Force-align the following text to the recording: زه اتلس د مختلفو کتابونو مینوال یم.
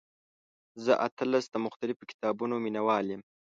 زه 0.83 0.93
اتلس 1.07 1.45
د 1.51 1.55
مختلفو 1.65 2.07
کتابونو 2.11 2.55
مینوال 2.65 3.05
یم. 3.13 3.21